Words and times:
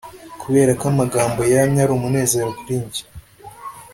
kuberako 0.41 0.83
amagambo 0.93 1.41
yamye 1.53 1.79
ari 1.83 1.91
umunezero 1.97 2.49
kuri 2.57 2.75
njye 2.85 3.03